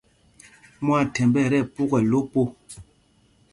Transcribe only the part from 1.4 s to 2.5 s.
ɛ tí ɛpukɛl lo po.